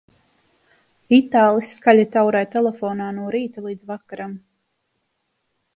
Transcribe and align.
Itālis 1.17 1.73
skaļi 1.81 2.07
taurē 2.17 2.41
telefonā 2.57 3.11
no 3.19 3.29
rīta 3.37 3.67
līdz 3.69 3.87
vakaram. 3.93 4.35